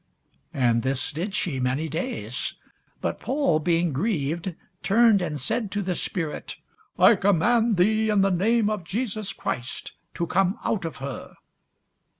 [0.55, 2.55] And this did she many days.
[3.01, 6.57] But Paul, being grieved, turned and said to the spirit,
[6.97, 11.35] I command thee in the name of Jesus Christ to come out of her.